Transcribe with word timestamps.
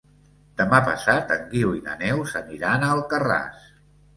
Demà 0.61 0.79
passat 0.87 1.35
en 1.35 1.45
Guiu 1.53 1.75
i 1.81 1.83
na 1.91 1.99
Neus 2.01 2.35
aniran 2.43 2.87
a 2.87 2.91
Alcarràs. 2.97 3.71